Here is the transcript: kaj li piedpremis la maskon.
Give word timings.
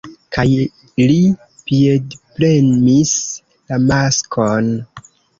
kaj 0.35 0.43
li 1.09 1.17
piedpremis 1.67 3.11
la 3.73 3.77
maskon. 3.83 4.71